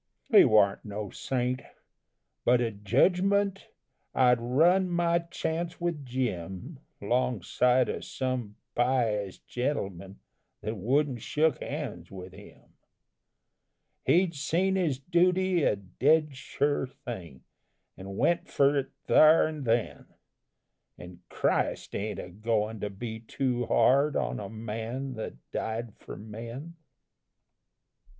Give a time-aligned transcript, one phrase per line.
[0.31, 1.61] He warn't no saint
[2.43, 3.67] but at judgment
[4.15, 10.17] I'd run my chance with Jim 'Longside of some pious gentlemen
[10.61, 12.73] That wouldn't shook hands with him.
[14.03, 17.43] He'd seen his duty a dead sure thing,
[17.95, 20.07] And went for it thar and then;
[20.97, 26.17] And Christ ain't a goin' to be too hard On a man that died for
[26.17, 26.75] men.